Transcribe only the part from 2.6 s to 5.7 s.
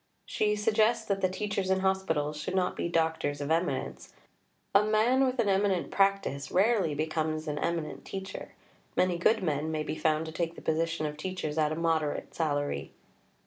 be doctors of eminence; "a man with an